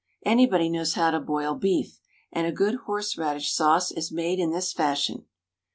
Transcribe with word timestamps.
Anybody 0.25 0.67
knows 0.67 0.95
how 0.95 1.11
to 1.11 1.19
boil 1.19 1.53
beef. 1.53 1.99
And 2.33 2.47
a 2.47 2.51
good 2.51 2.73
horse 2.87 3.19
radish 3.19 3.53
sauce 3.53 3.91
is 3.91 4.11
made 4.11 4.39
in 4.39 4.49
this 4.49 4.73
fashion. 4.73 5.27